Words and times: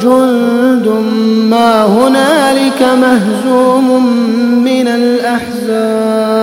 جند 0.00 0.88
ما 1.50 1.84
هنالك 1.84 2.82
مهزوم 2.82 4.06
من 4.64 4.88
الأحزاب. 4.88 6.42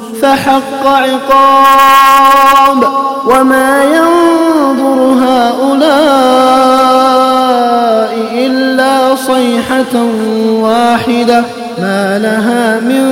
فحق 0.21 0.87
عقاب 0.87 2.83
وما 3.25 3.83
ينظر 3.83 4.99
هؤلاء 5.23 6.11
إلا 8.33 9.15
صيحة 9.15 10.03
واحدة 10.61 11.43
ما 11.79 12.19
لها 12.19 12.79
من 12.79 13.05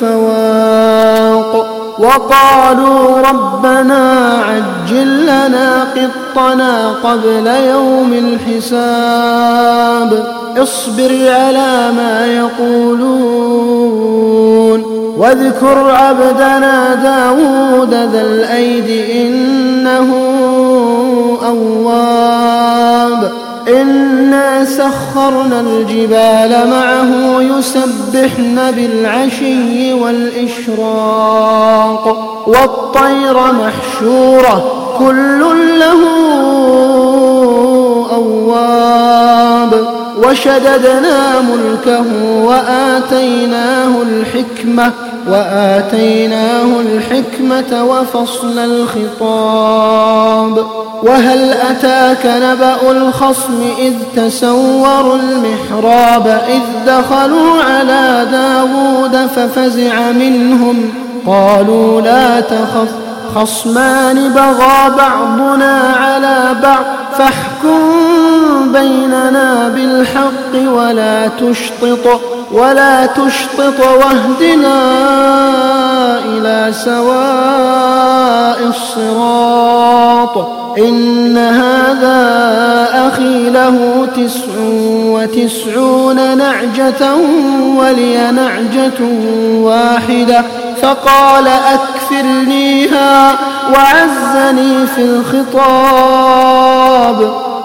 فواق 0.00 1.68
وقالوا 1.98 3.20
ربنا 3.20 4.32
عجل 4.48 5.22
لنا 5.22 5.86
قطنا 6.34 6.92
قبل 7.04 7.46
يوم 7.46 8.12
الحساب 8.52 9.62
اصبر 10.58 11.28
على 11.28 11.92
ما 11.96 12.26
يقولون 12.26 13.32
واذكر 15.18 15.90
عبدنا 15.90 16.94
داود 16.94 17.94
ذا 17.94 18.20
الأيد 18.20 19.10
إنه 19.10 20.14
أواب 21.46 23.32
إنا 23.68 24.64
سخرنا 24.64 25.60
الجبال 25.60 26.68
معه 26.70 27.40
يسبحن 27.40 28.70
بالعشي 28.70 29.92
والإشراق 29.92 31.22
والطير 32.46 33.36
محشورة 33.52 34.81
كل 34.98 35.40
له 35.78 36.00
أواب 38.12 39.72
وشددنا 40.24 41.40
ملكه 41.40 42.04
وآتيناه 42.44 44.02
الحكمة 44.02 44.92
وآتيناه 45.28 46.80
الحكمة 46.80 47.84
وفصل 47.84 48.58
الخطاب 49.18 50.66
وهل 51.02 51.50
أتاك 51.50 52.26
نبأ 52.26 52.90
الخصم 52.90 53.60
إذ 53.78 53.94
تسوروا 54.16 55.16
المحراب 55.16 56.26
إذ 56.48 56.60
دخلوا 56.86 57.62
على 57.62 58.26
داود 58.32 59.16
ففزع 59.36 60.10
منهم 60.10 60.90
قالوا 61.26 62.00
لا 62.00 62.40
تخف 62.40 62.88
خصمان 63.34 64.32
بغى 64.32 64.96
بعضنا 64.96 65.94
على 65.96 66.56
بعض 66.62 66.84
فاحكم 67.18 68.72
بيننا 68.72 69.68
بالحق 69.68 70.72
ولا 70.72 71.28
تشطط 71.28 72.20
ولا 72.52 73.06
تشطط 73.06 73.80
واهدنا 73.80 74.78
إلى 76.24 76.72
سواء 76.72 78.58
الصراط. 78.68 80.36
إن 80.78 81.38
هذا 81.38 82.18
أخي 83.08 83.50
له 83.50 84.06
تسع 84.16 84.52
وتسعون 85.06 86.38
نعجة 86.38 87.14
ولي 87.76 88.30
نعجة 88.32 89.00
واحدة. 89.60 90.44
فقال 90.82 91.48
أكفرنيها 91.48 93.38
وعزني 93.74 94.86
في 94.86 95.02
الخطاب. 95.02 96.82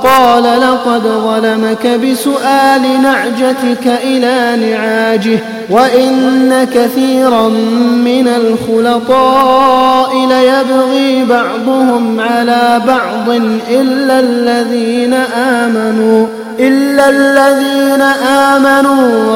قال 0.04 0.44
لقد 0.44 1.02
ظلمك 1.04 1.88
بسؤال 1.88 3.02
نعجتك 3.02 3.88
إلى 4.04 4.58
نعاجه 4.72 5.40
وإن 5.70 6.68
كثيرا 6.74 7.48
من 8.08 8.28
الخلطاء 8.28 10.12
ليبغي 10.30 11.26
بعضهم 11.26 12.20
على 12.20 12.82
بعض 12.88 13.30
إلا 13.70 14.20
الذين 14.20 15.14
آمنوا 15.38 16.28
إلا 16.60 17.10
الذين 17.10 18.02
آمنوا. 18.28 19.27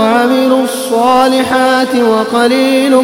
الصالحات 1.21 1.95
وقليل 1.95 2.95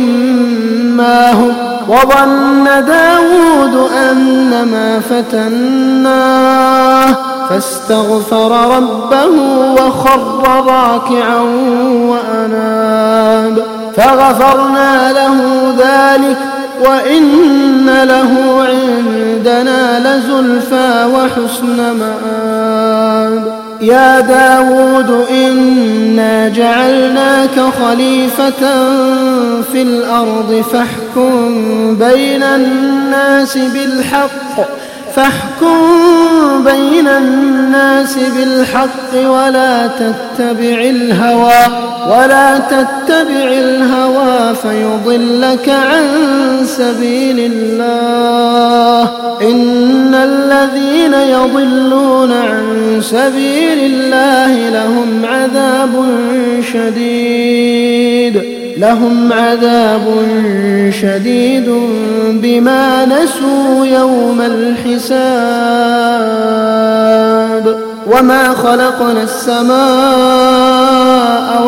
ما 0.97 1.31
هم. 1.31 1.53
وظن 1.87 2.63
داود 2.63 3.91
أنما 3.91 4.99
فتناه 5.09 7.15
فاستغفر 7.49 8.77
ربه 8.77 9.33
وخر 9.73 10.63
راكعا 10.67 11.41
وأناب. 12.09 13.55
فغفرنا 13.97 15.13
له 15.13 15.37
ذلك 15.79 16.37
وإن 16.85 18.03
له 18.03 18.31
عندنا 18.67 19.99
لزلفى 19.99 21.05
وحسن 21.15 21.77
مآب. 21.77 23.66
يا 23.81 24.19
داود 24.19 25.25
إنا 25.31 26.49
جعلناك 26.49 27.59
خليفة 27.59 28.59
في 29.61 29.81
الأرض 29.81 30.65
فاحكم 30.71 31.95
بين 31.95 32.43
الناس 32.43 33.57
بالحق. 33.57 34.86
فاحكم 35.17 36.63
بين 36.63 37.07
الناس 37.07 38.17
بالحق 38.37 39.29
ولا 39.29 39.87
تتبع 39.87 40.79
الهوى 40.79 41.65
ولا 42.07 42.57
تتبع 42.57 43.51
الهوى 43.51 44.55
فيضلك 44.55 45.69
عن 45.69 46.05
سبيل 46.65 47.51
الله. 47.53 49.11
إن 49.41 50.15
الذين 50.15 51.13
يضلون 51.13 52.31
عن 52.31 52.97
سبيل 53.01 53.79
الله 53.79 54.69
لهم 54.69 55.25
عذاب 55.25 56.05
شديد. 56.73 58.66
لهم 58.77 59.33
عذاب 59.33 60.05
شديد 61.01 61.69
بما 62.31 63.05
نسوا 63.05 63.85
يوم 63.85 64.41
الحساب 64.41 65.37
وما 68.11 68.53
خلقنا 68.53 69.23
السماء 69.23 69.77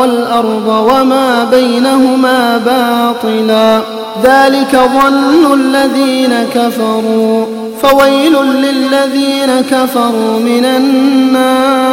والأرض 0.00 0.68
وما 0.68 1.44
بينهما 1.50 2.58
باطلا 2.58 3.80
ذلك 4.24 4.76
ظن 4.76 5.54
الذين 5.54 6.34
كفروا 6.54 7.46
فويل 7.82 8.36
للذين 8.42 9.60
كفروا 9.70 10.38
من 10.40 10.64
النار 10.64 11.90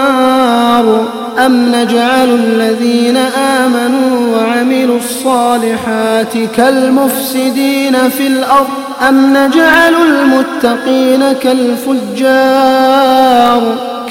أم 1.45 1.71
نجعل 1.75 2.29
الذين 2.29 3.17
آمنوا 3.37 4.16
الصالحات 5.37 6.37
كالمفسدين 6.55 8.09
في 8.09 8.27
الأرض 8.27 8.67
أم 9.09 9.37
نجعل 9.37 9.93
المتقين 9.93 11.33
كالفجار؟ 11.33 12.81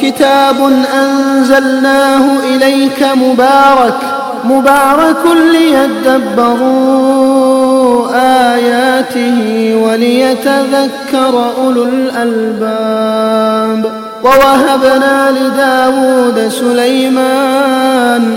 كتاب 0.02 0.56
أنزلناه 0.94 2.24
إليك 2.54 3.06
مبارك 3.14 3.98
مبارك 4.44 5.24
ليدبروا 6.06 6.86
آياته 8.54 9.74
وليتذكر 9.82 11.34
أولو 11.58 11.84
الألباب. 11.84 13.82
ووهبنا 14.24 15.30
لداود 15.30 16.48
سليمان 16.48 18.36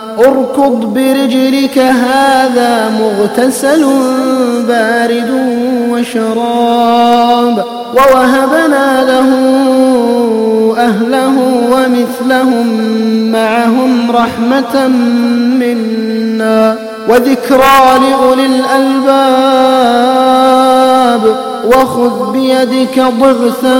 اركض 0.19 0.93
برجلك 0.93 1.77
هذا 1.77 2.89
مغتسل 2.99 3.85
بارد 4.67 5.31
وشراب. 5.91 7.65
ووهبنا 7.93 9.03
له 9.03 9.29
أهله 10.77 11.35
ومثلهم 11.71 12.67
معهم 13.31 14.11
رحمة 14.11 14.87
منا. 15.59 16.77
وذكرى 17.09 17.99
لأولي 17.99 18.45
الألباب 18.45 19.41
وخذ 21.65 22.31
بيدك 22.31 22.97
ضغثا 23.19 23.79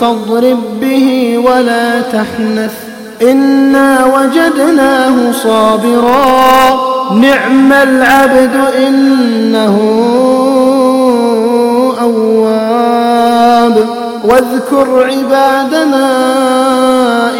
فاضرب 0.00 0.58
به 0.80 1.38
ولا 1.38 2.00
تحنث. 2.00 2.83
إنا 3.22 4.04
وجدناه 4.04 5.32
صابرا. 5.32 6.80
نعم 7.20 7.72
العبد 7.72 8.56
إنه 8.86 9.78
أواب. 12.00 13.86
واذكر 14.24 15.10
عبادنا 15.10 16.06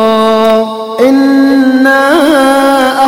إنا 1.00 2.19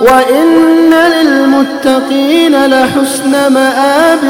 وإن 0.00 0.94
للمتقين 0.94 2.66
لحسن 2.66 3.52
مآب 3.52 4.20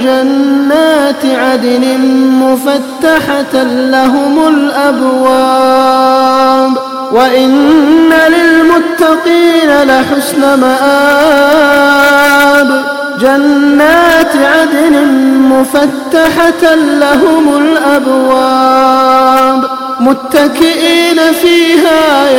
جنات 0.00 1.24
عدن 1.24 1.98
مفتحة 2.32 3.62
لهم 3.64 4.48
الأبواب. 4.48 5.92
وإن 7.12 8.12
للمتقين 8.28 9.82
لحسن 9.82 10.40
مآب 10.60 12.02
جنات 13.20 14.36
عدن 14.36 15.06
مفتحة 15.38 16.74
لهم 16.74 17.56
الأبواب. 17.56 19.62
متكئين 20.00 21.32
فيها 21.42 22.30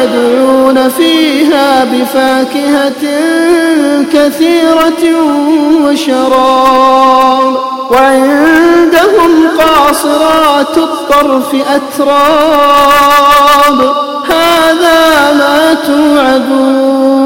بفاكهة 1.92 3.04
كثيرة 4.14 5.04
وشراب. 5.86 7.54
وعندهم 7.92 9.32
قاصرات 9.60 10.78
الطرف 10.78 11.56
أتراب. 11.76 12.74
هذا 14.30 15.32
ما 15.34 15.74
توعدون 15.88 17.24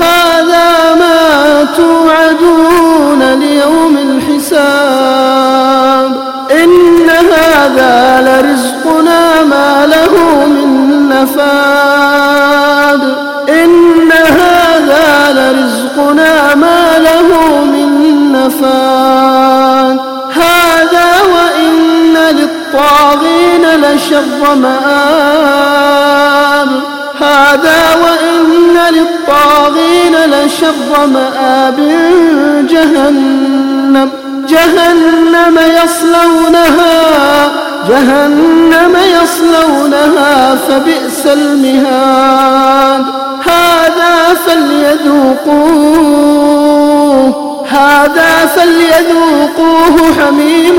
هذا 0.00 0.94
ما 0.94 1.64
توعدون 1.76 3.20
ليوم 3.34 3.94
الحساب. 3.98 5.42
إن 6.50 7.10
هذا 7.10 8.20
لرزقنا 8.26 9.42
ما 9.42 9.86
له 9.86 10.12
من 10.46 11.08
نفاد 11.08 11.91
مآب 24.54 26.22
هذا 27.20 27.80
وإن 28.02 28.76
للطاغين 28.94 30.14
لشر 30.30 31.06
مآب 31.06 31.78
جهنم. 32.70 34.10
جهنم 34.48 35.56
يصلونها 35.84 36.96
جهنم 37.88 38.94
يصلونها 39.22 40.32
فبئس 40.68 41.26
المهاد. 41.26 43.04
هذا 43.46 44.34
فليذوقوه 44.46 46.12
هذا 47.70 48.46
فليذوقوه 48.56 49.96
حميم 50.20 50.78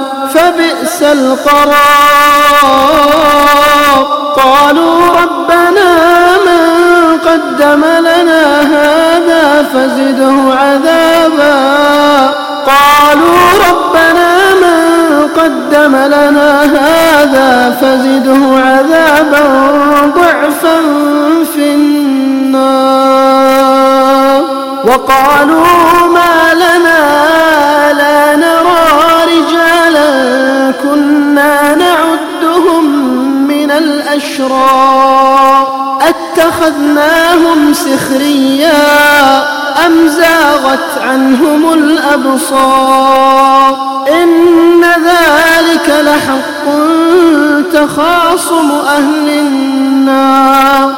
فبئس 0.33 0.99
القرار. 1.03 1.71
قالوا 4.35 4.99
ربنا 5.21 5.91
من 6.47 6.63
قدم 7.17 7.83
لنا 7.85 8.61
هذا 8.61 9.65
فزده 9.73 10.35
عذابا. 10.61 11.57
قالوا 12.67 13.41
ربنا 13.69 14.29
من 14.61 14.79
قدم 15.37 15.95
لنا 15.95 16.63
هذا 16.63 17.77
فزده 17.81 18.41
عذابا 18.59 19.43
ضعفا 20.15 20.77
في 21.55 21.65
النار. 21.73 23.11
وقالوا 24.85 25.80
الأشرار 34.41 35.67
أتخذناهم 36.01 37.73
سخريا 37.73 39.43
أم 39.85 40.07
زاغت 40.07 40.97
عنهم 41.01 41.73
الأبصار؟ 41.73 43.21
إن 44.23 44.83
ذلك 44.83 45.89
لحق 46.05 46.65
تخاصم 47.73 48.71
أهل 48.71 49.29
النار. 49.29 50.93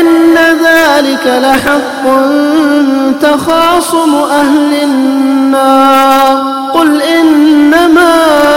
إن 0.00 0.34
ذلك 0.36 1.26
لحق 1.26 2.04
تخاصم 3.20 4.14
أهل 4.14 4.74
النار. 4.82 6.58
قل 6.74 7.02
إنما 7.02 8.47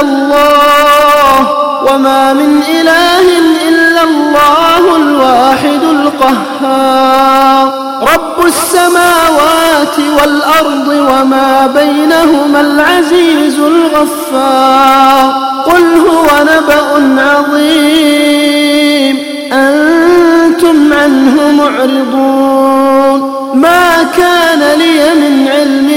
إلا 0.00 0.08
الله 0.08 1.50
وما 1.92 2.32
من 2.32 2.62
إله 2.80 3.38
إلا 3.68 4.02
الله 4.02 4.96
الواحد 4.96 5.82
القهار. 5.82 7.72
رب 8.14 8.46
السماوات 8.46 9.98
والأرض 10.20 10.88
وما 10.88 11.66
بينهما 11.66 12.60
العزيز 12.60 13.58
الغفار. 13.58 15.32
قل 15.66 15.84
هو 16.08 16.26
نبأ 16.42 17.22
عظيم. 17.22 19.16
أنتم 19.52 20.92
عنه 20.92 21.50
معرضون. 21.50 23.20
ما 23.54 24.02
كان 24.16 24.78
لي 24.78 25.14
من 25.14 25.48
علم 25.48 25.90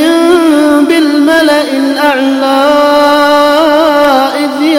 بالملأ 0.86 1.62
الأعلى. 1.62 3.09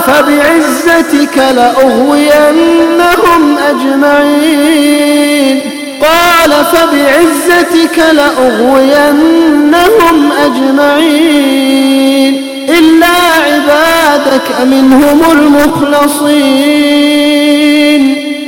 فبعزتك 0.00 1.38
لأغوينهم 1.38 3.42
أجمعين. 3.70 5.60
قال 6.00 6.52
فبعزتك 6.64 7.98
لأغوينهم 8.12 10.16
أجمعين. 10.44 12.34
إلا 12.68 13.16
عبادك 13.46 14.48
منهم 14.64 15.20
المخلصين. 15.32 16.42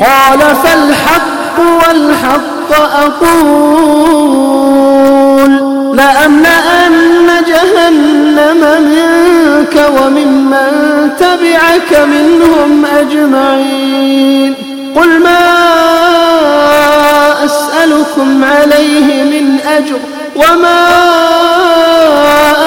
قال 0.00 0.38
فالحق 0.38 1.58
والحق 1.58 2.70
أقول. 3.02 4.46
لأملأن 5.96 7.28
جهنم 7.46 8.60
منك 8.80 9.74
وممن 10.00 10.35
تبعك 11.76 12.00
منهم 12.00 12.86
أجمعين. 12.86 14.54
قل 14.96 15.20
ما 15.20 15.38
أسألكم 17.44 18.44
عليه 18.44 19.22
من 19.22 19.60
أجر 19.66 19.98
وما 20.36 20.86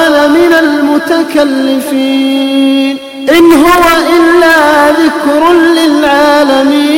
أنا 0.07 0.27
من 0.27 0.53
المتكلفين. 0.59 1.97
إن 3.37 3.51
هو 3.53 3.83
إلا 4.17 4.89
ذكر 4.89 5.53
للعالمين. 5.53 6.89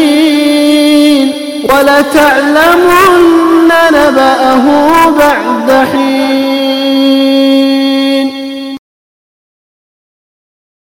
ولتعلمن 1.63 3.41